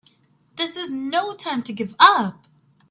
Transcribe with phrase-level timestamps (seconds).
[0.55, 2.47] This is no time to give up!